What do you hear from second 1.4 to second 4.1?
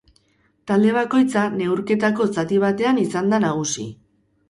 neurketako zati batean izan da nagusi.